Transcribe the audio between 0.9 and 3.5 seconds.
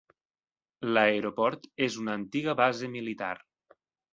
L'aeroport és una antiga base militar.